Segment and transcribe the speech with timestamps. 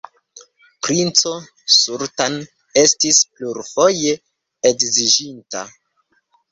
[0.87, 1.33] Princo
[1.75, 2.39] Sultan
[2.87, 4.19] estis plurfoje
[4.73, 5.67] edziĝinta.